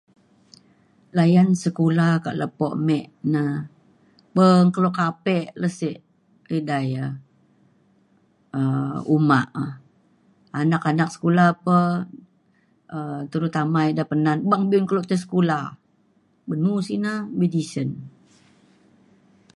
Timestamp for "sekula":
1.63-2.07, 11.13-11.45, 15.23-15.59